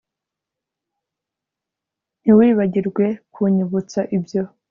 Ntiwibagirwe 2.21 3.05
kunyibutsa 3.33 4.01
ibyo 4.17 4.43